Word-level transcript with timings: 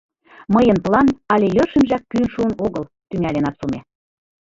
—Мыйын 0.53 0.77
план 0.85 1.07
але 1.33 1.47
йӧршынжак 1.55 2.03
кӱын 2.09 2.25
шуын 2.33 2.53
огыл,— 2.65 2.83
тӱҥале 3.09 3.39
Нацуме. 3.43 3.79